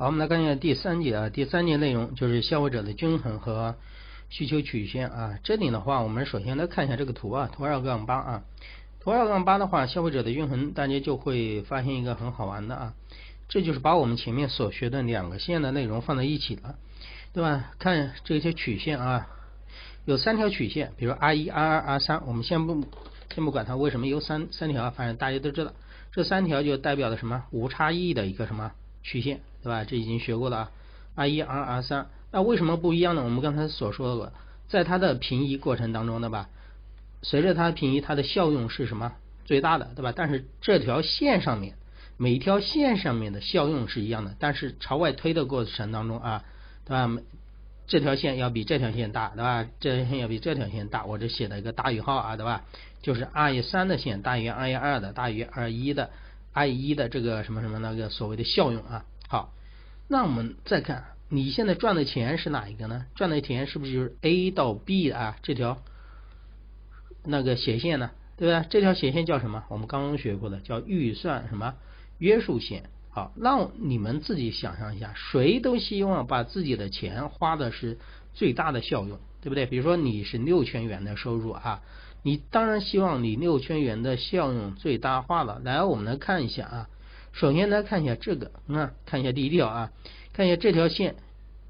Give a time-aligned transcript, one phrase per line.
[0.00, 3.74] 好，我们来看一下第三节啊，第三节内容就是消费者的均衡和
[4.28, 5.40] 需求曲线啊。
[5.42, 8.44] 这里的话，我们首先来看一下这个图啊，图二杠八啊，
[9.00, 12.94] 图二杠八的话，消费者的均衡，大家就会发现一个很好玩的啊，
[13.48, 16.76] 这就是把我们前面所学的两个线的内容放在一起了，
[17.32, 17.72] 对吧？
[17.80, 19.26] 看这些曲线啊，
[20.04, 22.84] 有三条曲线，比如 R 一、R 二、R 三，我们先不
[23.34, 25.72] 先不管它为什么有三三条，反正大家都知道，
[26.12, 28.70] 这三条就代表了什么无差异的一个什么
[29.02, 29.40] 曲线。
[29.68, 29.84] 对吧？
[29.84, 30.70] 这已经学过了啊
[31.14, 33.22] ，R 一、R 二、三，那为什么不一样呢？
[33.22, 34.32] 我们刚才所说的，
[34.66, 36.48] 在它的平移过程当中，对吧？
[37.20, 39.12] 随着它平移，它的效用是什么
[39.44, 40.14] 最大的，对吧？
[40.16, 41.74] 但是这条线上面，
[42.16, 46.44] 每一条线上面的效用是一样的，但是朝外推的过程当中啊，
[46.86, 47.10] 对吧？
[47.86, 49.66] 这条线要比这条线大，对吧？
[49.80, 52.64] 这条线要比这条线大，我这写了一个大于号啊，对吧？
[53.02, 56.10] 就是 R 一三的线大于 R 一二的，大于 R 一的
[56.52, 59.04] R 一的这个什么什么那个所谓的效用啊。
[59.28, 59.52] 好，
[60.08, 63.04] 那我们再看，你现在赚的钱是哪一个呢？
[63.14, 65.78] 赚的钱是不是就是 A 到 B 啊这条
[67.24, 68.10] 那个斜线呢？
[68.38, 68.64] 对吧？
[68.70, 69.64] 这条斜线叫什么？
[69.68, 71.74] 我们刚刚学过的叫预算什么
[72.18, 72.84] 约束线。
[73.10, 77.98] 好，那你们自己想象一下，谁都希望把自己的钱花的是
[78.32, 79.66] 最大的效用，对不对？
[79.66, 81.82] 比如说你是六千元的收入啊，
[82.22, 85.60] 你当然希望你六千元的效用最大化了。
[85.64, 86.88] 来，我们来看一下啊。
[87.32, 89.92] 首先来看一下这个，啊，看一下第一条啊，
[90.32, 91.14] 看一下这条线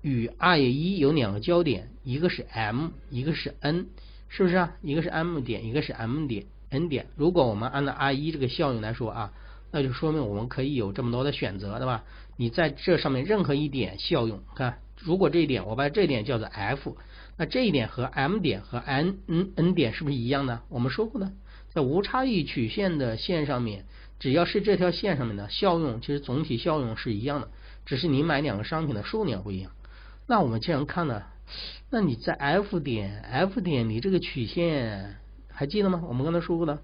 [0.01, 3.87] 与 R 一有两个交点，一个是 M，一个是 N，
[4.29, 4.75] 是不是啊？
[4.83, 7.07] 一个是 M 点，一个是 M 点，N 点。
[7.17, 9.33] 如果我们按照 R 一这个效应来说啊，
[9.71, 12.05] 那就说明我们可以有这么多的选择，对吧？
[12.37, 16.97] 你在这上面任何一点效用，看，如果这一点我把这一点叫做 F，
[17.37, 20.63] 那这一点和 M 点和 N N N 点是不是一样呢？
[20.69, 21.33] 我们说过的，
[21.69, 23.85] 在无差异曲线的线上面。
[24.19, 27.49] 只要是这条线上面的效用，其实总体效用是一样的，
[27.87, 29.71] 只是你买两个商品的数量不一样。
[30.27, 31.23] 那我们这样看呢？
[31.91, 35.17] 那你在 F 点，F 点你这个曲线
[35.51, 36.03] 还记得吗？
[36.07, 36.83] 我们刚才说过的，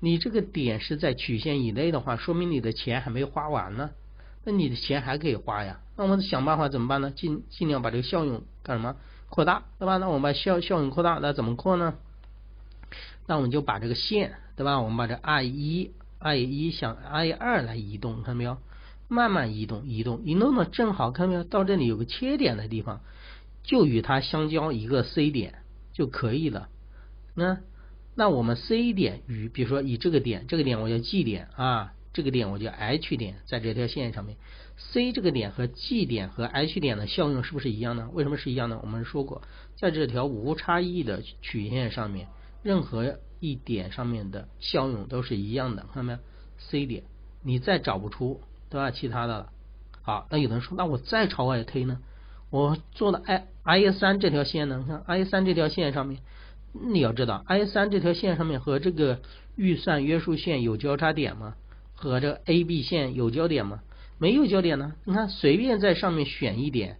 [0.00, 3.90] 你这个点是在曲线以内的话，说明你的钱还没花完呢。
[4.42, 5.80] 那你的钱还可以花呀。
[5.96, 7.12] 那我们想办法怎么办呢？
[7.12, 8.96] 尽尽量把这个效用干什么？
[9.28, 9.98] 扩大，对吧？
[9.98, 11.94] 那我们把效效用扩大，那怎么扩呢？
[13.26, 14.80] 那我们就把这个线，对吧？
[14.80, 15.92] 我们把这 I 一。
[16.20, 18.58] I 一向 I 二来移动，看到没有？
[19.08, 21.42] 慢慢移动，移动，移动呢正好看到没有？
[21.42, 23.00] 到这里有个切点的地方，
[23.64, 25.54] 就与它相交一个 C 点
[25.92, 26.68] 就可以了。
[27.34, 27.58] 那
[28.14, 34.36] 那我们 C 点与比如说以这个点，这个点我叫 G 点啊，这个点我叫 H 点，在这条线上面
[34.76, 38.10] ，C 这个点和 G 点和 H 点的效用是不是一样呢？
[38.12, 38.78] 为什么是一样呢？
[38.82, 39.42] 我们说过，
[39.76, 42.28] 在这条无差异的曲线上面，
[42.62, 46.18] 任何一点上面的效用都是一样的，看到没有
[46.58, 47.02] ？C 点，
[47.42, 48.90] 你再找不出对吧？
[48.90, 49.52] 其他的了。
[50.02, 51.98] 好，那有人说，那我再朝外推呢？
[52.50, 54.78] 我做的 I I 三这条线呢？
[54.78, 56.20] 你看 I 三这条线上面，
[56.72, 59.20] 你要知道 I 三这条线上面和这个
[59.56, 61.54] 预算约束线有交叉点吗？
[61.94, 63.82] 和这 A B 线有交点吗？
[64.18, 64.94] 没有交点呢。
[65.04, 66.98] 你看，随便在上面选一点，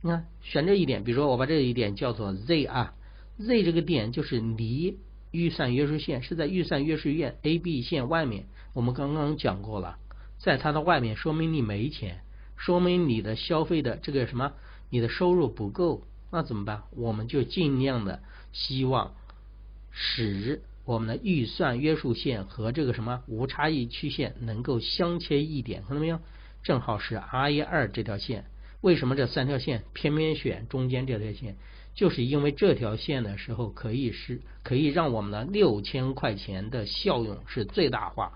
[0.00, 2.94] 你看选这一点，比如说我把这一点叫做 Z 啊
[3.38, 4.98] ，Z 这个点就是离。
[5.36, 9.98] 预算约束线是在预算约束线 A B 线外面，我们刚刚讲过了，
[10.38, 12.20] 在它的外面说明你没钱，
[12.56, 14.54] 说明你的消费的这个什么，
[14.88, 16.84] 你的收入不够，那怎么办？
[16.92, 19.12] 我们就尽量的希望
[19.90, 26.18] 使我们的预算约束线和这个什么无差异曲线能够相切一点，看到没有？
[26.62, 28.46] 正好是 R 一二这条线，
[28.80, 31.56] 为什么这三条线偏偏选中间这条线？
[31.96, 38.34] 就是因为这条线的时候，可以是可以让我们的六千块钱的效用是最大化，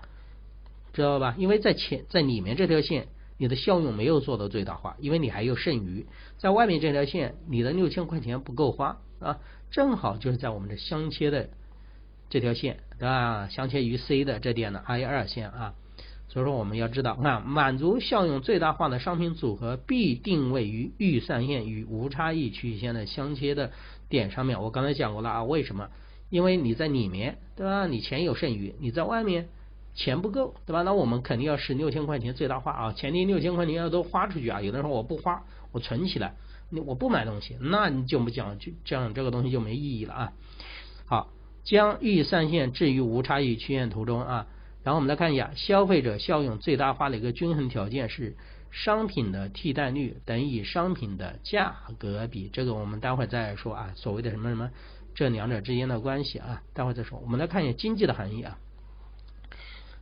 [0.93, 1.35] 知道吧？
[1.37, 3.07] 因为在前在里面这条线，
[3.37, 6.07] 你的效用没有做到最大化，因为你还有剩余。
[6.39, 9.39] 在外面这条线，你的六千块钱不够花啊，
[9.69, 11.51] 正好就是在我们这相切的
[12.29, 13.47] 这条线，对吧？
[13.47, 15.75] 相切于 C 的这点的 I 二线啊。
[16.31, 23.71] 所以说我们要知道，啊，满足效用最大化的商品组合必定位于预算线与无差异曲线的相切的
[24.07, 24.61] 点上面。
[24.61, 25.89] 我刚才讲过了啊，为什么？
[26.29, 27.85] 因为你在里面，对吧？
[27.85, 29.49] 你钱有剩余，你在外面
[29.93, 30.83] 钱不够，对吧？
[30.83, 34.61] 那我们肯定要使六千块钱最大化啊，前提六千块钱要都花出去啊。
[34.61, 36.35] 有的人说我不花，我存起来，
[36.69, 40.33] 你我不买东西，那你就不讲就这样，这个东西就没意义了啊。
[41.05, 41.27] 好，
[41.65, 44.47] 将预算线置于无差异曲线图中啊。
[44.83, 48.35] 然后我们来看一下，消费者效用最大化的一个均衡条件是
[48.71, 52.49] 商品的替代率等于商品的价格比。
[52.51, 54.71] 这个我们待会儿再说啊，所谓的什么什么
[55.13, 57.19] 这两者之间的关系啊，待会儿再说。
[57.19, 58.57] 我们来看一下经济的含义啊，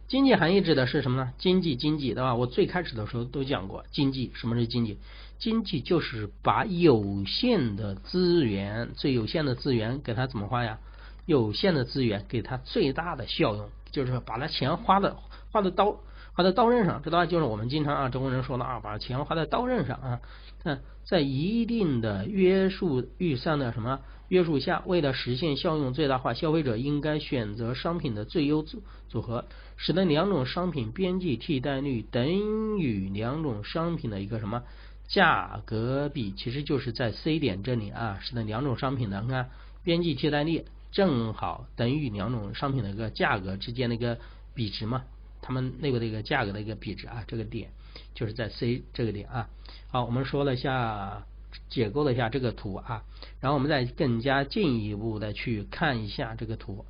[0.07, 1.33] 经济含义指的是什么呢？
[1.37, 2.35] 经济经济对吧？
[2.35, 4.97] 我最开始的时候都讲过，经济什么是经济？
[5.39, 10.79] 经济就是把有限的资源，最有限的资源给它怎么花呀？
[11.25, 15.17] 有限的资源给它最大的效用，就是把那钱花的
[15.51, 15.97] 花的刀
[16.33, 20.21] 花在刀刃上，这道就是我们经常啊中国人说的啊，把钱花在刀刃上啊。
[20.61, 29.45] 在在一定的约束预算的什么约束下，为了实现效用最大化，消费者应该选择商品的最优组组合，
[29.77, 34.63] 使得两种商品边际替代率等于两种商品的一个什么
[35.07, 39.49] 价格比，其实就是在 C 点这里啊，使得两种商品的你看
[39.85, 44.17] 边际替代率正好等于两种商品的一个价格之间的一个
[44.53, 45.03] 比值嘛，
[45.41, 47.69] 它们内部的一个价格的一个比值啊，这个点
[48.15, 49.49] 就是在 C 这个点啊。
[49.91, 51.23] 好，我们说了下，
[51.69, 53.03] 解构了一下这个图啊，
[53.39, 56.85] 然后我们再更加进一步的去看一下这个图，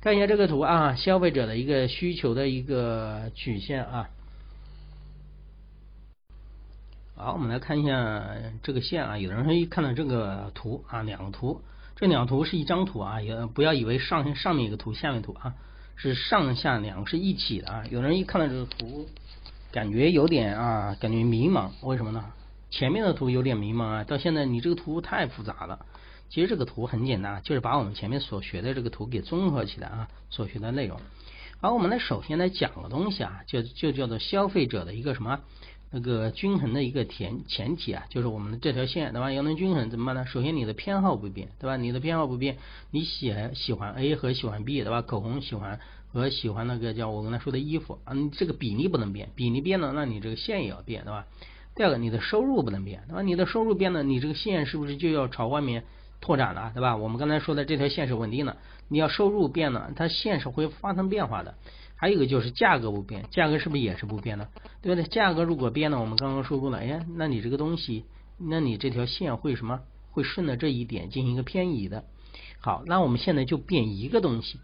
[0.00, 4.08] 看一下这个图啊，消费者的一个需求的一个曲线啊。
[7.16, 8.24] 好，我们来看一下
[8.62, 11.60] 这个线啊，有的人说一看到这个图啊，两个图，
[12.00, 15.54] 这两图是一张图啊，也不要以为上上面一个图，下面图啊，
[15.96, 19.06] 是上下两个是一起的啊，有人一看到这个图。
[19.72, 22.24] 感觉有点啊，感觉迷茫，为什么呢？
[22.70, 25.86] 前面的图有点迷茫啊，到现在你这个图太复杂了。
[26.28, 30.98] 其实这个图很简单，就是把我们前面所学的这个图给综合起来啊，所学的内容。
[31.60, 35.38] 好，我们来首先来讲个东西啊，就就叫做消费者的一个什么
[35.90, 39.32] 那个均衡的一个前前提啊，就是我们的这条线对吧？
[39.32, 40.26] 要能均衡怎么办呢？
[40.26, 41.76] 首先你的偏好不变对吧？
[41.76, 42.58] 你的偏好不变，
[42.90, 45.02] 你喜喜欢 A 和喜欢 B 对吧？
[45.02, 45.80] 口红喜欢。
[46.12, 51.24] 和喜欢那个叫我跟他说的衣服啊，你这个比例不能变，比例变了，那你这个线也要变，对吧？
[51.76, 53.22] 第二个，你的收入不能变，对吧？
[53.22, 55.84] 你的收入变了，你这个线是不是就要朝外面
[56.20, 56.96] 拓展了，对吧？
[56.96, 58.56] 我们刚才说的这条线是稳定的，
[58.88, 61.54] 你要收入变了，它线是会发生变化的。
[62.00, 64.48] 还有一个就是价格不变，价格是不是也是不变的？
[64.80, 65.06] 对不对？
[65.06, 68.06] 价格如果变了，我们刚刚说过了，哎，那你这个东西，
[68.38, 69.80] 那你这条线会什么？
[70.10, 72.04] 会顺着这一点进行一个偏移的。
[72.58, 74.60] 好，那我们现在就变一个东西。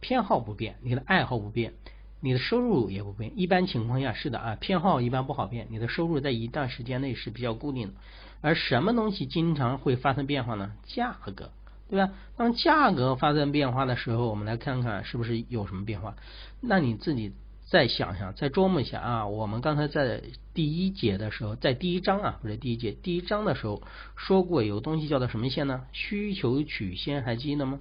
[0.00, 1.72] 偏好不变，你的爱好不变，
[2.20, 3.32] 你的收入也不变。
[3.36, 7.94] 一般情况下是的啊，偏好一般不好变，你的收入在一段时间内是比较固定的。
[8.42, 10.72] 而什么东西经常会发生变化呢？
[10.84, 11.50] 价格，
[11.88, 12.12] 对吧？
[12.36, 16.16] 当价格发生变化的时候，我们来看看是不是有什么变化。
[16.60, 17.32] 那你自己
[17.68, 19.26] 再想想，再琢磨一下啊。
[19.26, 20.22] 我们刚才在
[20.54, 23.82] 第一节的时候，在第一章啊，不是第一节，第一章的时候
[24.16, 25.84] 说过有东西叫做什么线呢？
[25.92, 27.80] 需求曲线，还记得吗？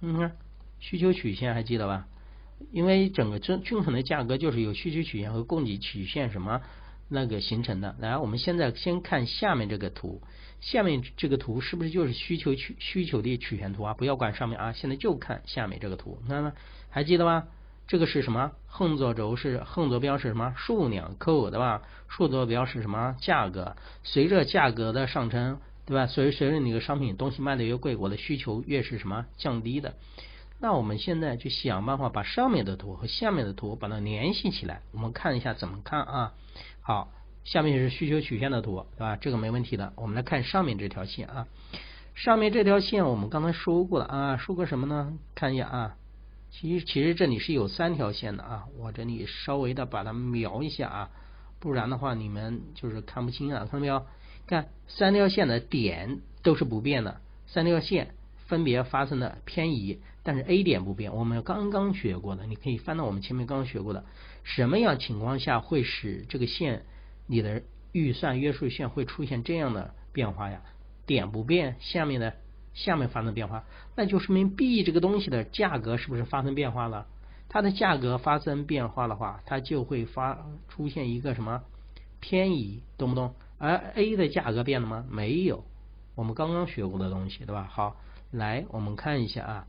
[0.00, 0.32] 嗯。
[0.78, 2.06] 需求曲线还记得吧？
[2.70, 6.60] 因为整个均均衡的价格就是由需求曲线和供给曲线什么
[7.08, 7.96] 那个形成的。
[7.98, 10.20] 来，我们现在先看下面这个图，
[10.60, 13.94] 下面这个图是不是就是需求曲需求的曲线图啊？
[13.94, 16.52] 不要管上面啊，现在就看下面这个图，看到
[16.90, 17.44] 还记得吗？
[17.86, 18.50] 这个是什么？
[18.66, 20.54] 横坐轴是横坐标是什么？
[20.56, 21.82] 数量扣对吧？
[22.08, 23.16] 竖坐标是什么？
[23.20, 23.76] 价格。
[24.02, 26.06] 随着价格的上升，对吧？
[26.08, 29.94] 随随着你的商品东西卖的越贵，我的需求越是什么降低的。
[30.58, 36.32] 那我们现在就想办法把上面的图和下面的图把它联系起来，我们看一下怎么看啊？
[36.80, 37.12] 好，
[37.46, 39.14] 下面是需求曲线的图，对吧？
[39.14, 39.92] 这个没问题的。
[39.94, 41.46] 我们来看上面这条线啊，
[42.16, 45.16] 上面这条线我们刚才说过了啊，说过什么呢？
[45.36, 45.96] 看一下啊，
[46.50, 51.10] 其实其实这里是有三条线的啊，我这里稍微的把它描一下啊，
[51.60, 54.04] 不然的话你们就是看不清啊，看到没有？
[54.48, 58.14] 看三条线的点都是不变的，三条线
[58.48, 60.00] 分别发生了偏移。
[60.24, 64.04] 但是 A 点不变，我们刚刚学过的，你可以翻到我们前面刚刚学过的，
[64.42, 66.84] 什么样情况下会使这个线
[67.26, 70.62] 你的预算约束线会出现这样的变化呀？
[71.06, 72.34] 点不变，下面的
[72.74, 73.64] 下面发生变化，
[73.94, 77.06] 那就说明 B 这个东西的价格是不是发生变化了？
[77.48, 81.62] 它的价格发生变化的话，它就会发出现一个什么
[82.20, 83.34] 偏移，懂不懂？
[83.58, 85.06] 而 A 的价格变了吗？
[85.08, 85.64] 没有，
[86.16, 87.68] 我们刚刚学过的东西，对吧？
[87.70, 87.96] 好，
[88.32, 89.66] 来我们看一下啊。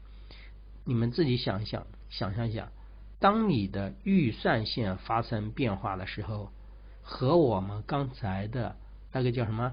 [0.84, 2.72] 你们自己想一想，想象一下，
[3.20, 6.50] 当你的预算线发生变化的时候，
[7.10, 8.76] 和我们刚才的
[9.14, 9.72] 那个叫什么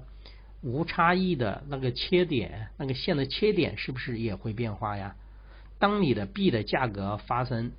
[0.61, 5.17] 无差异的那个切点，那个线的切点是不是也会变化呀？
[5.77, 7.73] 当你的币的价格发生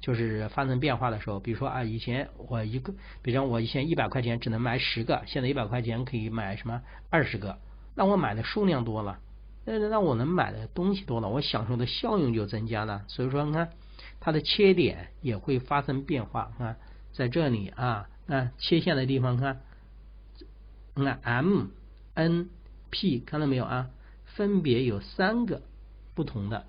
[0.00, 7.56] 就是发生变化的时候，比如说啊，以前我一个，比如我以前一百块钱只能买十个，现在一百块钱可以买什么二十个，
[7.94, 9.20] 那我买的数量多了。
[9.64, 13.04] 那那我能买的东西多了，我享受的效用就增加了。
[13.06, 13.70] 所以说，你看
[14.18, 16.50] 它的切点也会发生变化。
[16.58, 16.76] 啊
[17.10, 19.60] 在这里啊，啊切线的地方，看，
[20.94, 21.66] 那 M、
[22.14, 22.48] N、
[22.90, 23.90] P，看到没有啊？
[24.26, 25.62] 分别有三个
[26.14, 26.66] 不同的。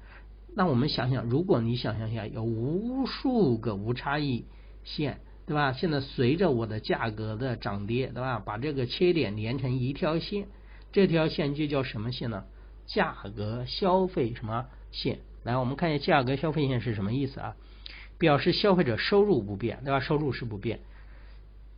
[0.56, 4.46] 那我们想想，如果你想象一下，有无数个无差异
[4.84, 5.74] 线，对吧？
[5.74, 8.40] 现在随着我的价格的涨跌，对吧？
[8.40, 10.48] 把这个切点连成一条线，
[10.92, 12.46] 这条线就叫什么线呢？
[12.88, 15.20] 价格消费什么线？
[15.44, 17.56] 来，我们看一下价格消费线是什么意思啊？
[18.18, 20.00] 表示消费者收入不变，对吧？
[20.00, 20.80] 收入是不变，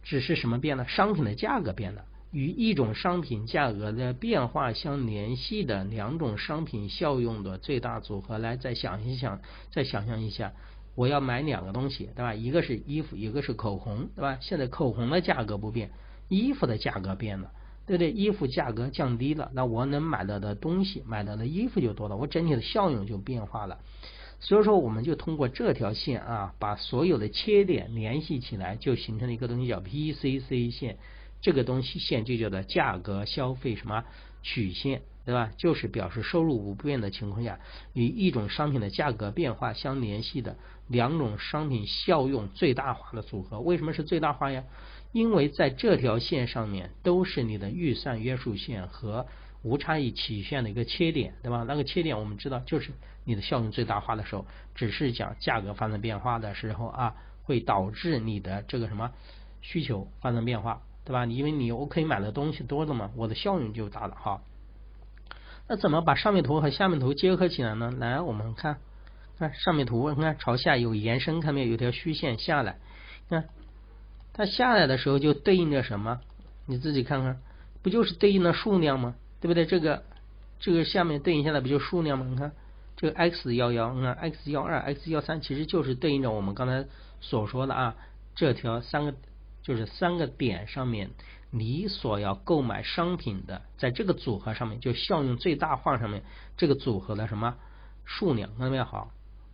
[0.03, 0.87] 只是什么变了？
[0.87, 2.05] 商品的价格变了。
[2.31, 10.53] 与一种商品价格的变化相联系的两种商品效用的最大组合，来再想一想，再想象一下，
[10.95, 12.33] 我要买两个东西，对吧？
[12.33, 14.37] 一个是衣服，一个是口红，对吧？
[14.39, 15.91] 现在口红的价格不变，
[16.29, 17.51] 衣服的价格变了，
[17.85, 18.11] 对不对？
[18.11, 23.79] 衣服价格降低了，那我能买到的东西，买到的衣服就多了，我整体的效用就变化了。
[24.41, 30.97] 所以说，我们就通过这条线啊，把所有的切点联系起来，就形成了一个东西叫 PCC 线。
[31.41, 34.03] 这个东西线就叫做价格消费什么
[34.43, 35.51] 曲线，对吧？
[35.57, 37.59] 就是表示收入不变的情况下，
[37.93, 40.57] 与一种商品的价格变化相联系的
[40.87, 43.59] 两种商品效用最大化的组合。
[43.59, 44.63] 为什么是最大化呀？
[45.11, 49.27] 因为在这条线上面都是你的预算约束线和
[49.63, 51.63] 无差异曲线的一个切点，对吧？
[51.67, 52.91] 那个切点我们知道就是
[53.23, 59.11] 你的效用最大化的时候，只是讲价格发生变化的时候啊，会导致你的这个什么
[59.61, 60.81] 需求发生变化。
[61.03, 61.25] 对吧？
[61.25, 64.39] 因为你我可以买的东西多了嘛，我的效用就大了哈。
[65.67, 67.91] 那怎么把上面图和下面图结合起来呢？
[67.97, 68.77] 来，我们看
[69.39, 71.71] 看上面图，你看朝下有延伸，看没有？
[71.71, 72.77] 有条虚线下来，
[73.29, 73.49] 看
[74.31, 76.21] 它下来的时候就对应着什么？
[76.67, 77.41] 你自己看看，
[77.81, 79.15] 不就是对应的数量吗？
[79.41, 79.65] 对不对？
[79.65, 80.03] 这个
[80.59, 82.25] 这个下面对应下来不就数量吗？
[82.29, 82.53] 你看
[82.95, 86.85] 这个 x 幺幺，你看 x 幺二、x 幺三，其实就是对应着我们刚才
[87.19, 87.95] 所说的啊，
[88.35, 89.13] 这条三个。
[89.63, 91.11] 就是三个点上面，
[91.51, 96.23] 你所要购买商品的，在这个组合上面就效用最大化上面
[96.57, 97.57] 这个组合的什么
[98.03, 98.83] 数量，看到没有？
[98.85, 99.11] 好，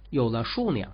[0.10, 0.94] 有了数量，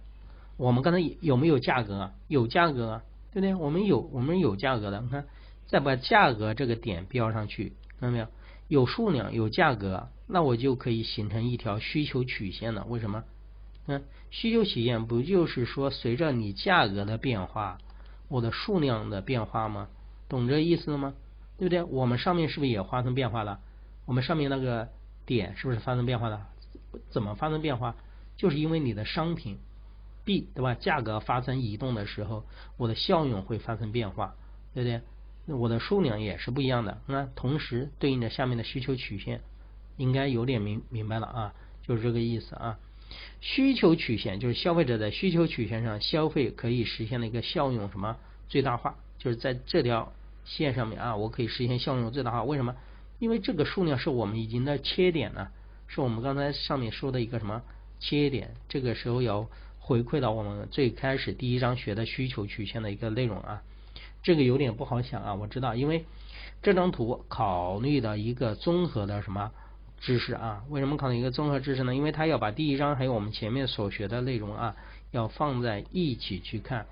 [0.58, 2.10] 我们刚才有没有价格？
[2.28, 3.54] 有价格，对不对？
[3.54, 5.00] 我们有，我们有价格的。
[5.02, 5.26] 你看，
[5.68, 8.28] 再把价格这个点标上去，看到没有？
[8.74, 12.84] 有数量，有价格，那我就可以形成一条需求曲线了。
[12.90, 13.24] 为什么？
[13.86, 14.02] 嗯，
[14.32, 17.78] 需求曲线不就是说随着你价格的变化？
[18.30, 19.90] 我的数量的变化吗？
[20.28, 21.14] 懂这意思了吗？
[21.60, 21.84] 对不对？
[21.84, 23.60] 我们上面是不是也发生变化了？
[24.08, 24.90] 我们上面那个
[25.28, 26.48] 点是不是发生变化了？
[27.12, 27.96] 怎么发生变化？
[28.38, 29.60] 就是因为你的商品
[30.26, 30.74] B 对吧？
[30.74, 32.44] 价格发生移动的时候，
[32.78, 34.34] 我的效用会发生变化，
[34.74, 35.02] 对不对？
[35.46, 37.02] 我的数量也是不一样的。
[37.08, 39.42] 那同时对应着下面的需求曲线，
[39.98, 41.54] 应该有点明明白了啊，
[41.86, 42.80] 就是这个意思啊。
[43.42, 50.14] 需求曲线就是消费者在需求曲线上消费可以实现的一个效用什么最大化，就是在这条
[50.46, 52.44] 线上面啊，我可以实现效用最大化。
[52.44, 52.76] 为什么？
[53.20, 55.50] 因为这个数量是我们已经的切点呢，
[55.88, 57.62] 是我们刚才上面说的一个什么
[58.00, 58.56] 切点。
[58.68, 59.48] 这个时候要
[59.80, 63.62] 回馈到我们最开始第一章学的需求曲线的一个内容啊。
[64.24, 66.06] 这个有点不好想啊，我知道，因为
[66.62, 69.52] 这张图考虑的一个综合的什么？
[70.00, 71.96] 知识啊，为什么考虑一个综合知识呢？
[71.96, 74.76] 因为它要把第一章还有我们前面所学的内容啊，
[75.12, 76.88] 要放在一起去看。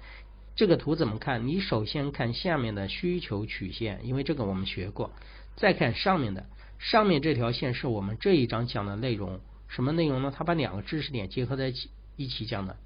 [0.55, 1.45] 这个图怎么看？
[1.45, 5.11] 你首先看下面的需求曲线，因为这个我们学过。
[5.57, 6.45] 再看上面的，
[6.79, 9.41] 上面这条线是我们这一章讲的内容。
[9.67, 10.33] 什么内容呢？
[10.33, 12.77] 它把两个知识点结合在一起一起讲的。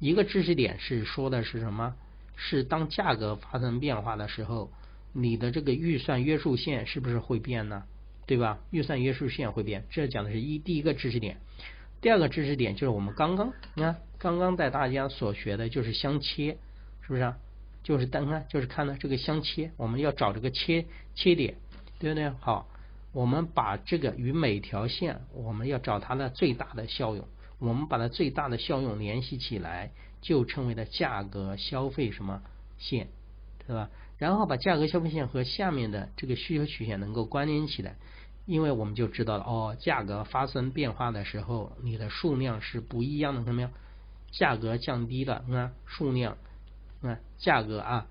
[0.00, 1.94] 一个知识点是说的是什么？
[2.40, 4.70] 是当价格发生变化的时候，
[5.12, 7.82] 你的这个预算约束线是不是会变呢？
[8.26, 8.60] 对吧？
[8.70, 11.38] 预算约束线会变，这讲的是一第一个知识点。
[12.00, 16.58] 第二个知识点就是我们刚刚你看刚刚带大家所学的就是相切，
[17.02, 17.36] 是不是啊？
[17.82, 21.56] 就是单看就是看到这个相切，我们要找这个切切点，
[21.98, 22.30] 对不对？
[22.40, 22.68] 好，
[23.12, 27.26] 我们把这个与每条线，我们要找它的最大的效用，
[27.58, 32.42] 我们把它最大的效用联系起来，就称为了价格消费什么
[32.78, 33.08] 线，
[33.66, 33.90] 对吧？
[34.18, 37.96] 然后把价格消费线和下面的这个需求曲线能够关联起来。
[38.46, 43.68] 因为我们就知道了哦，价格发生变化的时候，你的数量是不一样的，看到没有？
[44.32, 46.38] 价格降低了，你看数量，
[47.02, 48.06] 你看价格啊，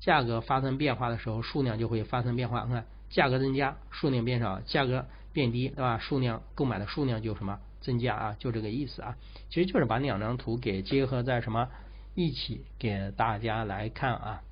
[0.00, 2.64] 价格发生变化的时候，数量就会发生变化。
[2.64, 5.98] 你看价格增加，数量变少；价格变低，对吧？
[5.98, 8.36] 数量购买的数量就什么增加啊？
[8.38, 9.16] 就这个意思啊。
[9.48, 11.68] 其实就是把两张图给结合在什么
[12.14, 14.42] 一起给大家来看啊。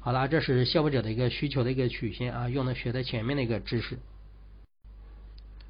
[0.00, 3.98] 好了，这是消费者的一个需求的一个曲线啊，用的学的前面的一个知识。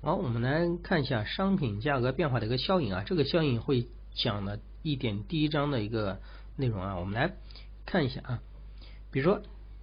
[0.02, 6.20] 好，我们来看一下商品价格变化的一个效应啊，这个效应会讲的一点第一章的一个
[6.56, 7.32] 内容啊，我们来
[7.86, 8.42] 看一下啊。
[9.10, 9.42] 比如说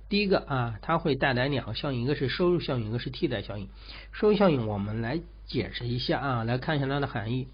[0.09, 3.69] 第一个啊，它会带来两个效应，一个是收入效应，一个是替代效应。
[4.11, 7.47] 收入效应我们来解释一下啊，来看一下它的含义。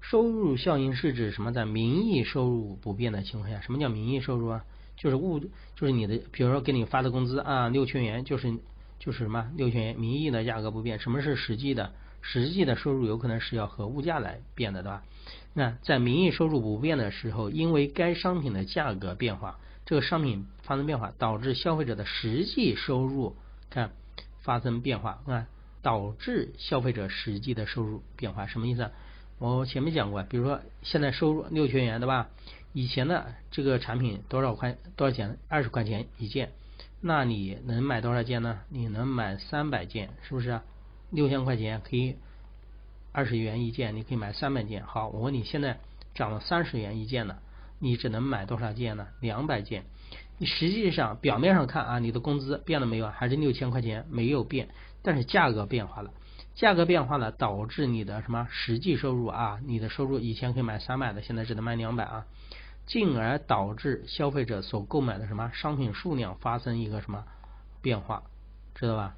[0.00, 1.52] 收入效应是指什么？
[1.52, 4.64] 在名义收入不变的情况下，什么叫名义收入啊？
[4.96, 8.52] 就是物，就是你的，比如说给你发的工资啊，六千元，就是
[8.98, 10.98] 就是什么六千元，名义的价格不变。
[11.00, 11.92] 什么是实际的？
[12.20, 15.02] 实际的收入有可能是要和物价来变的，对吧？
[15.54, 19.58] 那在名义收入不变的时候，因为该商品的价格变化，
[19.92, 23.36] 这个商品发生变化，导致消费者的实际收入
[23.68, 23.90] 看
[24.40, 25.46] 发生变化，看
[25.82, 28.90] 导致消费者实际的收入变化，什么意思？
[29.38, 32.30] 我前面讲过，比如说现在收入六千元，对吧？
[32.72, 35.36] 以前的这个产品多少块多少钱？
[35.50, 36.52] 二十块钱一件，
[37.02, 38.60] 那你能买多少件呢？
[38.70, 40.62] 你能买三百件，是不是？
[41.10, 42.16] 六千块钱可以
[43.12, 44.86] 二十元一件，你可以买三百件。
[44.86, 45.80] 好，我问你现在
[46.14, 47.42] 涨了三十元一件了，
[47.82, 49.08] 你只能买多少件呢？
[49.18, 49.82] 两百件。
[50.38, 53.08] 你实际上表面上看啊，你的工资变了没有？
[53.08, 54.68] 还是六千块钱没有变，
[55.02, 56.12] 但是价格变化了。
[56.54, 59.58] 价格变化了，导致你的什么实际收入啊？
[59.66, 62.24] 你的收入以前可以买三百的，现在只能卖两百啊。
[62.86, 67.24] 进而导致消费者所购买的什么商品数量发生一个什么
[67.80, 68.22] 变化，
[68.76, 69.16] 知道吧？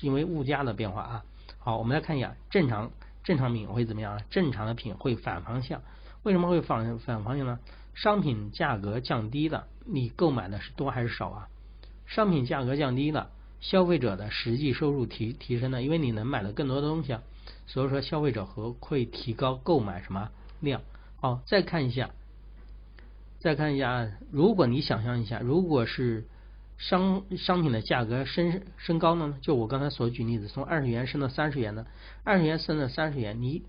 [0.00, 1.24] 因为物价的变化啊。
[1.58, 2.92] 好，我们来看一下正常
[3.24, 4.20] 正常品会怎么样啊？
[4.30, 5.82] 正常的品会反方向，
[6.22, 7.58] 为什么会反反方向呢？
[7.94, 11.48] 商品价格降低了，你购买的是多还是少啊？
[12.06, 13.30] 商品价格降低了，
[13.60, 17.22] 消费者的实际收入提提升了，因为你能买到更多的东西啊，
[17.66, 20.30] 所以说消费者和会提高购买什么
[20.60, 20.82] 量。
[21.20, 22.10] 好，再看一下。
[23.38, 26.24] 再看一下啊，如果你想象一下，如果是
[26.78, 29.36] 商商品的价格升升高呢？
[29.40, 31.86] 就我刚才所举例子，从二十元升到三十元的，
[32.24, 33.62] 二十元升到三十元，你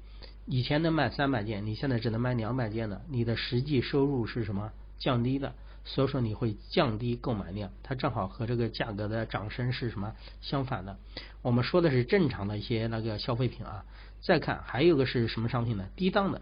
[0.46, 4.72] 以前能卖三百件，你现在只能卖两百件了，你的实际收入是什么？
[4.98, 10.98] 降低的，所以说你会降低购买量，它正好和这个价格的涨升是什么相反的？
[11.42, 13.84] 我们说的是正常的一些那个消费品啊。
[14.22, 15.88] 再看还有个是什么商品呢？
[15.96, 16.42] 低档的。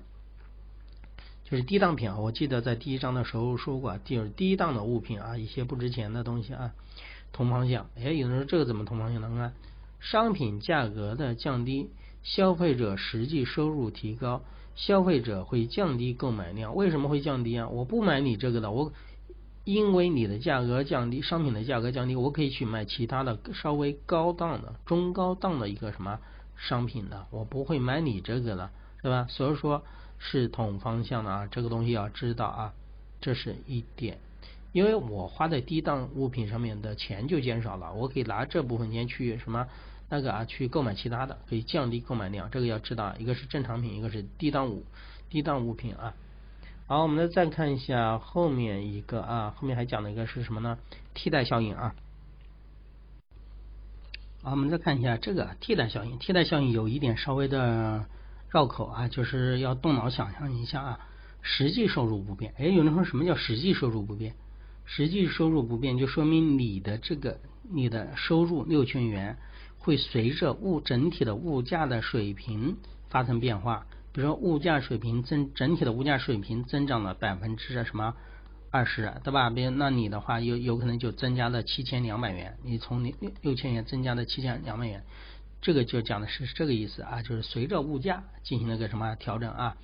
[1.46, 6.74] 就是低档品啊，我记得在第一章的时候说过，就是低档的物品啊，一些不值钱的东西啊，
[7.32, 7.90] 同方向。
[7.96, 9.30] 哎，有人说这个怎么同方向呢？
[9.36, 9.54] 看
[10.02, 11.90] 商品价格的降低，
[12.24, 14.42] 消费者实际收入提高，
[14.76, 16.76] 消费者会降低购买量。
[16.76, 17.68] 为什么会降低啊？
[17.70, 18.92] 我不买你这个的，我
[19.64, 26.20] 因为你的价格降低，商品的价格降低，我可以去买其他的稍微高档的、中高档的一个什么
[26.56, 28.70] 商品的，我不会买你这个的，
[29.02, 29.26] 对吧？
[29.30, 29.84] 所以说。
[30.22, 32.74] 是同方向的啊，这个东西要知道啊，
[33.22, 34.18] 这是一点。
[34.74, 39.66] 因为我花在低档物品上面的钱就减少了，我可以拿这部分钱去什么
[40.10, 42.50] 那个啊，去购买其他的，可以降低购买量。
[42.52, 44.84] 这个要知道，一个是正常品，一个是低档物
[45.30, 46.14] 低档物品啊。
[46.88, 50.78] 好，我们再看一下后面一个啊，后面还讲了一个是什么呢？
[51.14, 51.96] 替代效应啊。
[54.42, 58.06] 好，我们再看一下这个替代效应，替代效应有一点稍微的。
[58.52, 61.00] 绕口啊，就是要动脑想象一下啊。
[61.44, 64.34] 实际收入不变，哎，有人说什么叫实际收入不变？
[64.86, 67.40] 实际收入不变，就说明你的这个
[67.72, 69.38] 你的收入六千元
[69.80, 72.78] 会随着物整体的物价的水平
[73.10, 73.88] 发生变化。
[74.12, 78.16] 比如说物价水平增，整体的物价水平增长了百分之什么
[78.72, 79.50] 二十，对吧？
[79.50, 85.04] 比如那你的话有有可能就增加了七千两百元，你从六六千元增加了七千两百元。
[85.62, 89.78] 这个就讲的是这个意思啊，就是随着物价进行了个什么调整啊？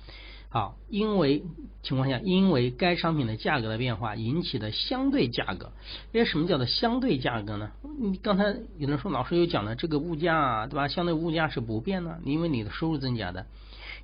[0.56, 1.42] 啊，因为
[1.82, 5.70] 情况下，因为该商品的价格的变化引起的相对价格，
[6.12, 7.72] 因为什么叫做相对价格呢？
[8.00, 10.88] 你刚才有人说老师又讲了这个物价对吧？
[10.88, 13.44] 相对物价是不变的，因为你的收入增加的。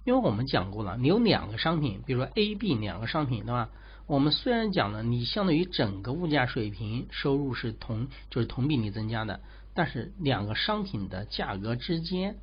[0.05, 3.71] 因为我们讲过了，你有两个商品，比如说 A、B 两个商品对吧？
[4.07, 9.41] 我们虽然讲了，你相对于整个物价水平，收入是同就是同比例增加的。
[9.73, 12.37] 但是两个商品的价格之间，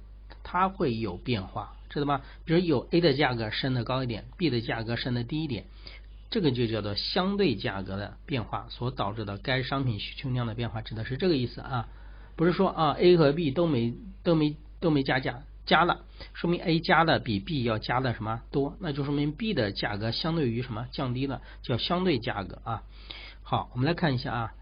[0.51, 2.21] 它会有变化，知道吗？
[2.43, 5.65] 比如有 A 的价格升的高一点，B 的价格升的低一点，
[6.31, 11.87] 这个就叫做相对价格的变化所导致的该商品需求量的变化，指的是这个意思啊。
[12.35, 15.99] 不是说啊 A 和 B 都没都没都没加价，加了，
[16.33, 22.81] 说明 A 加的比 B 要加的什么多，那就说明 B 的价格相对于什么降低了，叫相对价格啊。
[23.43, 24.53] 好，我们来看一下啊。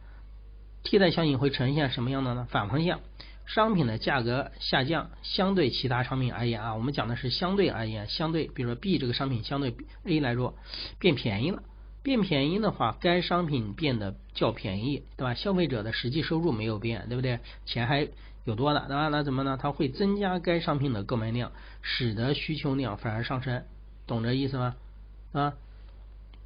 [0.84, 2.48] 替代效应会呈现什么样的呢？
[2.50, 3.02] 反方向，
[3.48, 10.54] 商品的价格下降，相对其他商品而言啊，我们讲的是相对而言，相对，比如说 B 这个商品相对 A 来说
[11.00, 11.64] 变便宜了，
[12.04, 15.34] 变便宜的话，该商品变得较便宜，对吧？
[15.34, 17.40] 消费者的实际收入没有变，对不对？
[17.66, 18.10] 钱还
[18.44, 19.58] 有多的，那那怎么呢？
[19.60, 23.64] 它会增加该商品的购买量，使得需求量反而上升，
[24.06, 24.76] 懂这意思吗？
[25.32, 25.54] 啊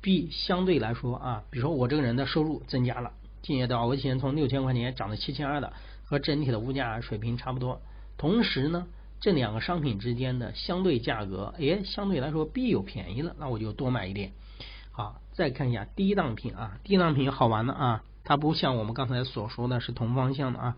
[0.02, 3.14] ，B 相对来说啊，比如说我这个人的收入增加了。
[3.42, 5.74] 今年的话，我以前从六千块钱涨到七千二的，
[6.12, 7.82] 和整体的物价水平差不多。
[8.18, 8.86] 同时呢，
[9.22, 14.34] 这两个商品之间的相对价格，哎，相对来说 B 有便宜了，那我就多买一点。
[14.92, 20.76] 好，再看一下低档品啊，低档品好玩的啊，它不像我们刚才所说的是同方向的啊，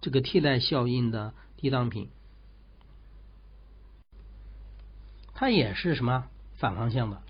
[0.00, 2.10] 这个替代效应的低档品，
[5.32, 7.22] 它也是什么反方向的，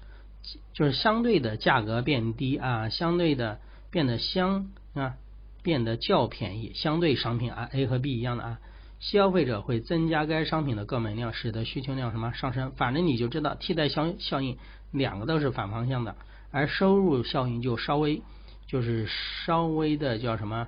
[0.73, 5.17] 就是相对的价格变低啊，相对的变得相啊
[5.63, 8.61] 变得较便宜，相对商品啊 A 和 B 一样的啊。
[9.01, 12.73] 消费者会增加该商品的购买量，使得需求量什么上升？
[12.73, 14.59] 反正你就知道替代效效应
[14.91, 16.17] 两个都是反方向的，
[16.51, 18.21] 而收入效应就稍微
[18.67, 19.09] 就是
[19.47, 20.67] 稍微的叫什么？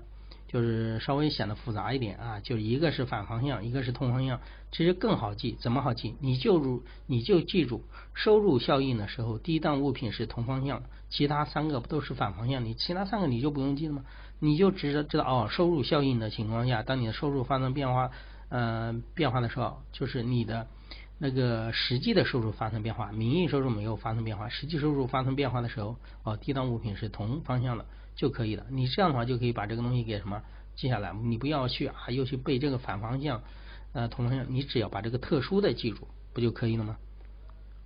[0.49, 2.41] 就是稍微显得复杂一点啊。
[2.41, 5.57] 就一个是反方向，一个是同方向，其实更好记。
[5.61, 6.15] 怎么好记？
[6.21, 12.65] 你就入你就记住收入效应的时候，低档物品是同方向，其他三个不都是反方向？
[12.65, 14.05] 你其他三个你就不用记了吗？
[14.45, 18.11] 你就知知道哦，收入效应的情况下，当你的收入发生变化，
[18.49, 20.67] 呃，变化的时候，就是你的
[21.17, 28.67] 那个实际的收入发生变化，名义收入没有发生变化，实际收入发生变化的时候，哦，低档物品是同方向的就可以了。
[28.69, 30.43] 你这样的话就可以把这个东西给什么
[30.75, 33.41] 记下来，你不要去啊，又去背这个反方向，
[33.93, 36.97] 呃，同方向，你只要把这个特殊的记住，不就可以了吗？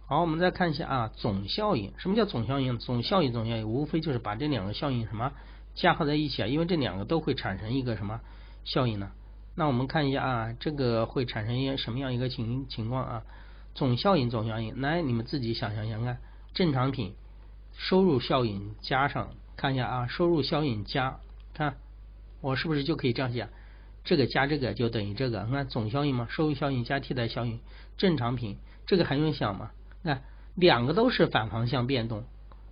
[0.08, 2.78] 好，我们再看一下啊，总效应，什么叫总效应？
[2.78, 5.32] 总效应，总效应，无非就是把这两个效应什么？
[5.74, 8.20] 加合在一起啊，因为这两个都会产生一个什么
[8.64, 9.10] 效应呢？
[9.56, 13.22] 那我们看一下啊，这个会产生一个什么样一个情情况啊？
[13.74, 16.18] 总效应，总效应，来你们自己想想想看，
[16.54, 17.16] 正常品
[17.72, 21.18] 收入效应加上，看一下啊，收入效应加，
[21.52, 21.78] 看
[22.40, 23.48] 我是不是就可以这样写？
[24.04, 27.58] 这个加这个就等于这个，你看总效应嘛，收入效应加替代效应，
[27.96, 29.72] 正常品这个还用想吗？
[30.04, 30.22] 看
[30.54, 32.24] 两个都是反方向变动，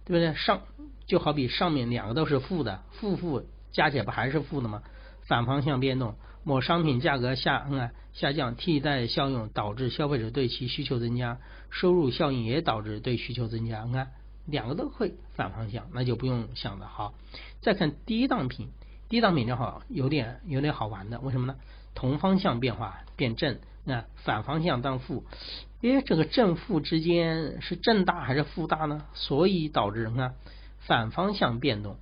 [0.04, 0.34] 对不对？
[0.34, 0.60] 上。
[1.06, 4.82] 就好比上面两个都是负的，负负加起来不还是负的吗？
[5.26, 11.36] 反方向变动，某商品价格下嗯下降，替代效应导致消费者对其需求增加，
[11.68, 13.84] 收入效应也导致对需求增加。
[13.84, 14.12] 你看
[14.46, 16.86] 两个都会反方向，那就不用想了。
[16.86, 17.12] 好，
[17.60, 18.70] 再看低档品，
[19.10, 21.56] 低档品正好有点有点好玩的，为什么呢？
[21.94, 25.24] 同方向变化变正，那反方向当负，
[25.82, 29.04] 诶，这个正负之间是正大还是负大呢？
[29.12, 30.32] 所以导致什么。
[30.80, 31.98] 反方向变动，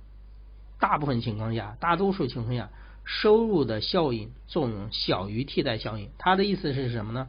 [0.79, 2.69] 大部分情况下，大多数情况下，
[3.05, 6.09] 收入的效应作用小于替代效应。
[6.17, 7.27] 他的意思是什么呢？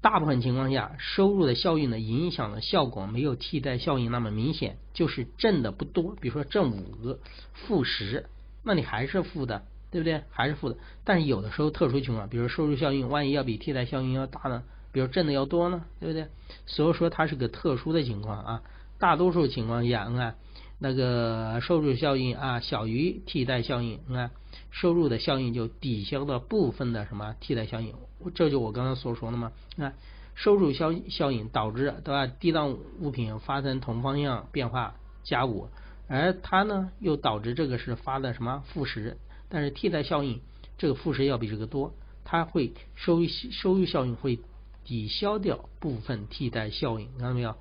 [0.00, 6.14] 大部分情况下，收入的效应的影响的效果没有替代效应那么明显，就是正的不多。
[6.20, 7.18] 比如说正五个，
[7.52, 8.28] 负十，
[8.64, 10.22] 那你还是负的，对不对？
[10.30, 10.76] 还是负的。
[11.04, 14.62] 但是有的时候特殊情况，比如收入效应万一要比替代效应要大呢？
[14.90, 16.26] 比如挣的要多呢，对不对？
[16.66, 18.62] 所以说它是个特殊的情况啊。
[18.98, 20.34] 大多数情况下，你看
[20.78, 24.30] 那个收入效应啊小于替代效应，你看
[24.70, 27.94] 收入的效应就抵消了部分的什么替代效应，
[28.34, 29.52] 这就我刚刚所说的嘛。
[29.76, 29.94] 你看
[30.34, 32.26] 收入效效应导致对吧？
[32.26, 35.68] 低档物品发生同方向变化加五，
[36.08, 39.16] 而它呢又导致这个是发的什么负十，
[39.48, 40.40] 但是替代效应
[40.76, 44.38] 这个负十要比这个多，它会收收入效应会
[44.84, 47.54] 抵消掉部分替代效应，看到没有？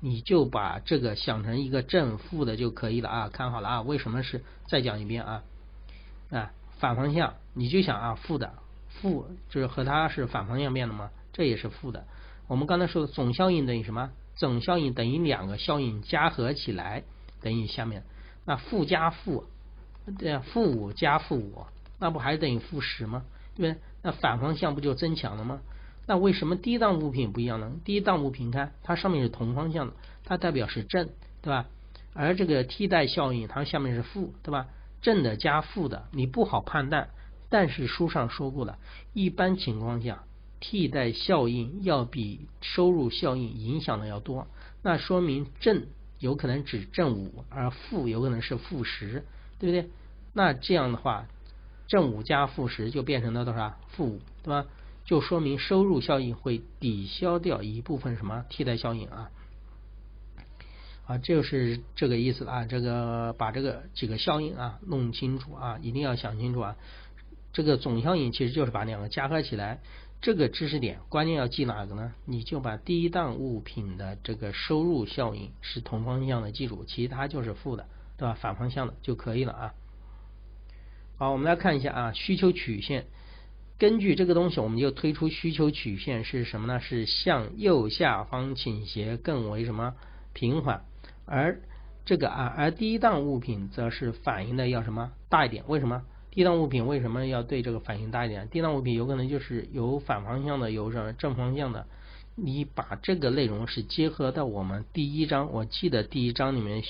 [0.00, 4.44] 你就把这个想成一个正负的就可以了啊，看好了啊，为什么是？
[4.66, 5.42] 再讲一遍啊
[6.30, 8.52] 啊，反方向你就想啊，负的
[8.88, 11.10] 负就是和它是反方向变的吗？
[11.32, 12.06] 这也是负的。
[12.46, 14.10] 我们刚才说的总效应等于什么？
[14.36, 17.02] 总效应等于两个效应加合起来
[17.40, 18.04] 等于下面
[18.44, 19.46] 那负加负，
[20.18, 21.66] 对啊，负五加负五，
[21.98, 23.24] 那不还等于负十吗？
[23.54, 23.80] 对不对？
[24.02, 25.60] 那反方向不就增强了吗？
[26.06, 27.72] 那为什么低档物品不一样呢？
[27.84, 31.08] 低档物品看它上面是同方向的，它代表是正，
[31.42, 31.66] 对吧？
[32.14, 34.68] 而这个替代效应它下面是负，对吧？
[35.02, 37.10] 正的加负的你不好判断，
[37.48, 38.78] 但是书上说过了，
[39.12, 40.22] 一般情况下
[40.60, 44.46] 替代效应要比收入效应影响的要多，
[44.82, 45.86] 那说明正
[46.18, 49.24] 有可能指正五，而负有可能是负十，
[49.58, 49.90] 对不对？
[50.32, 51.26] 那这样的话，
[51.86, 53.78] 正五加负十就变成了多少？
[53.88, 54.66] 负五，对吧？
[55.04, 59.30] 就说明收入效应会抵消掉一部分什么替代效应啊
[61.06, 62.64] 啊，就是这个意思啊。
[62.64, 66.76] 这个把这个几个效应啊弄清楚啊，一定要想清楚啊。
[67.52, 69.80] 这个总效应其实就是把两个加合起来。
[70.20, 72.12] 这个知识点关键要记哪个呢？
[72.24, 77.86] 你就把低档物品的这个收入效应是同方向的记住，其他就是负的，
[78.16, 78.36] 对吧？
[78.40, 79.74] 反方向的就可以了啊。
[81.18, 83.06] 好，我们来看一下啊，需求曲线。
[83.78, 86.80] 根据这个东西，我们就推出需求曲线是什么呢？
[86.80, 89.94] 是向右下方倾斜更为什么
[90.32, 90.84] 平缓，
[91.26, 91.60] 而
[92.06, 95.64] 这个啊，而低档物品则是反应的要什么大一点？
[95.66, 96.02] 为什么？
[96.30, 98.48] 低档物品为什么要对这个反应大一点？
[98.48, 101.86] 低档物品有可能就是有反方向的，有什正方向的。
[102.34, 106.82] 你把这个内容是结合到我们第一章，我记得第一章里面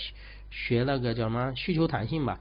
[0.51, 2.41] 学那个叫什么需求弹性吧？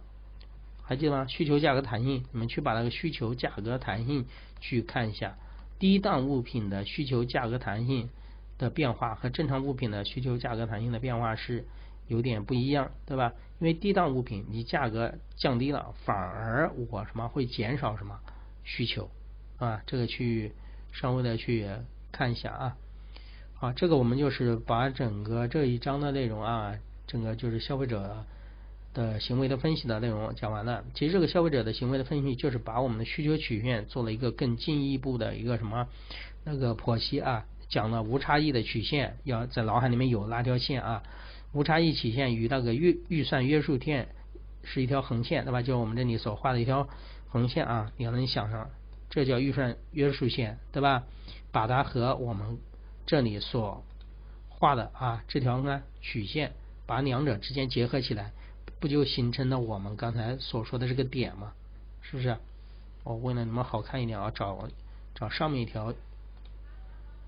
[0.84, 1.26] 还记得吗？
[1.28, 4.26] 需求价格弹性，你们去把那个需求价格弹性
[4.62, 5.36] 去看一下，
[5.80, 8.10] 低档物品的需求价格弹性
[8.58, 11.66] 的变化和正常物品的需求价格弹性的变化是
[12.08, 13.34] 有点不一样，对吧？
[13.60, 18.20] 因为低档物品你价格降低了，反而我什么会减少什么
[18.64, 19.10] 需求
[19.58, 19.82] 啊？
[19.88, 20.54] 这个去
[20.92, 21.68] 稍微的去
[22.12, 22.78] 看一下啊。
[23.56, 26.76] 好，这个我们就是把整个这一章的内容啊，
[27.08, 28.26] 整个就是消费者。
[28.96, 35.90] 的行为的分析的内容讲完了，其实这个消费者的行为的分析就是把我们的需求曲线做了一个更进一步的一个什么
[36.46, 41.04] 那个剖析啊，讲了无差异的曲线要在脑海里面有那条线啊，
[41.52, 44.08] 无差异曲线与那个预预算约束线
[44.64, 45.62] 是一条横线对吧？
[45.62, 46.88] 就是我们这里所画的一条
[47.28, 48.70] 横线啊，你要能想上，
[49.10, 51.04] 这叫预算约束线对吧？
[51.52, 52.60] 把它和我们
[53.06, 53.84] 这里所
[54.48, 56.54] 画的啊这条呢曲线，
[56.86, 58.32] 把两者之间结合起来。
[58.78, 61.54] 不就形成了我们刚才所说的这个点吗？
[62.02, 62.38] 是不是？
[63.04, 64.68] 我为了你们好看一点啊，找
[65.16, 65.94] 找上面一条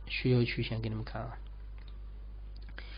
[0.07, 1.37] 需求曲线给你们看啊。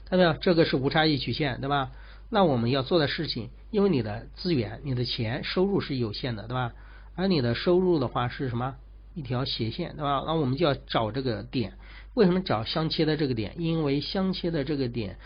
[0.05, 0.33] 看到没有？
[0.33, 1.91] 这个是无差异曲线，对吧？
[2.29, 6.73] 那我们要做的事情，因为你的资源、你的钱、收入是有限的，对吧？
[7.15, 8.75] 而你的收入的话是什么？
[9.13, 10.23] 一条斜线，对吧？
[10.25, 11.77] 那我们就要找这个点。
[12.15, 13.53] 为什么找相切的这个点？
[13.61, 15.17] 因为相切的这个点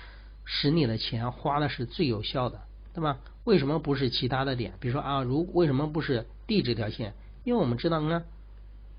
[0.46, 2.62] 使你的钱花的是最有效的。
[2.96, 3.18] 对吧？
[3.44, 4.76] 为什么不是其他的点？
[4.80, 7.16] 比如说啊，如为什么不是 D 这条线？
[7.44, 8.24] 因为我们知道呢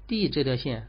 [0.09, 0.89] ，D 这条线，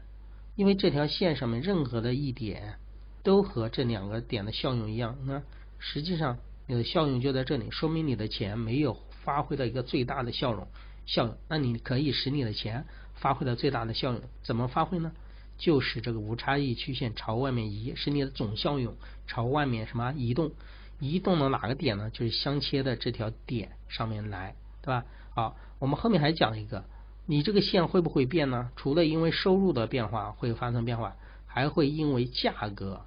[0.56, 2.80] 因为这条线上面任何的一点
[3.22, 5.18] 都和这两个点的效用一样。
[5.24, 5.40] 那
[5.78, 10.66] 实际上你的效用就在这里，说明你的钱没有发挥到一个最大的效用。
[11.06, 14.20] 效用，那你可以使你的钱发挥到最大的效用。
[14.42, 15.12] 怎么发挥呢？
[15.58, 18.94] 就是这个无差异曲线朝外面移，使你的总效用
[19.26, 20.52] 朝外面什么移动。
[20.98, 22.08] 移动到哪个点呢？
[22.08, 25.04] 就是相切的这条点上面来，对吧？
[25.34, 26.84] 好，我们后面还讲一个，
[27.26, 28.70] 你这个线会不会变呢？
[28.76, 31.16] 除了因为收入的变化会发生变化，
[31.46, 33.02] 还会因为价格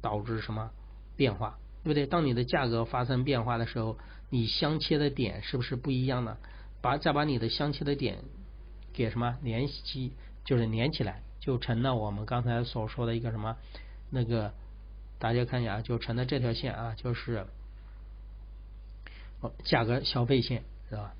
[0.00, 0.70] 导致什么
[1.16, 1.58] 变化？
[1.82, 2.06] 对不对？
[2.06, 3.98] 当你的价格发生变化的时候，
[4.30, 6.38] 你相切的点是不是不一样呢？
[6.80, 8.20] 把再把你的相切的点
[8.94, 10.12] 给什么联系，
[10.46, 13.56] 就是连起来，就成了我们刚才所说的一个什么
[14.10, 14.52] 那个。
[15.16, 17.46] 大家看一下，就成了这条线啊，就是
[19.64, 21.14] 价格消费线，是吧？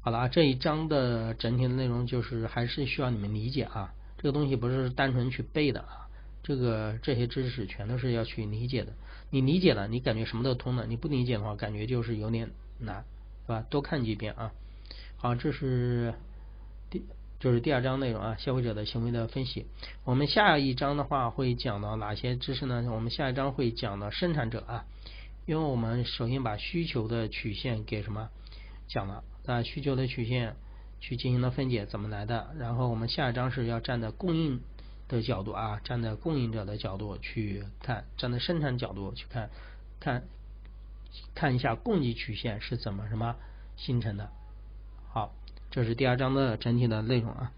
[0.00, 6.08] 好了啊，这一章的整体的内容就是还是需要你们理解啊，这个东西不是单纯去背的啊，
[6.42, 8.92] 这个这些知识全都是要去理解的。
[9.28, 13.04] 你理解了，你感觉什么都通了；你不理解的话，感觉就是有点难，
[13.44, 13.66] 是吧？
[13.68, 14.52] 多看几遍啊。
[15.16, 16.14] 好，这是。
[17.40, 19.66] 就是第二章内容啊，消费者的行为的分析。
[20.04, 22.84] 我们下一章的话会讲到哪些知识呢？
[22.90, 24.86] 我们下一章会讲到生产者啊，
[25.44, 28.30] 因为我们首先把需求的曲线给什么
[28.88, 30.56] 讲了啊，需求的曲线
[31.00, 32.54] 去进行了分解怎么来的？
[32.58, 34.60] 然后我们下一章是要站在供应
[35.06, 39.50] 的角度啊，站在供应者的角度去看，站在生产角度去看，
[40.00, 40.24] 看
[41.34, 43.36] 看一下供给曲线是怎么什么
[43.76, 44.30] 形成的。
[45.74, 47.50] 这是第二章的整体的内容啊。